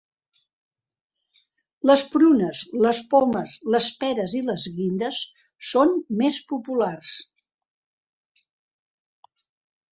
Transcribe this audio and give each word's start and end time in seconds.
Les 1.89 2.03
prunes, 2.13 2.61
les 2.85 3.01
pomes, 3.11 3.53
les 3.75 3.91
peres 4.05 4.35
i 4.41 4.43
les 4.49 4.67
guindes 4.79 5.21
són 5.73 5.95
més 6.25 6.43
populars. 6.55 7.15